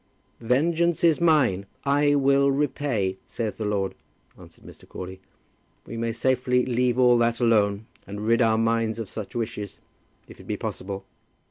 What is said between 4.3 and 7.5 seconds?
answered Mr. Crawley. "We may safely leave all that